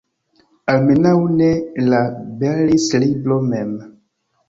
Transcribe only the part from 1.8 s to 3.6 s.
la Berlitz-libro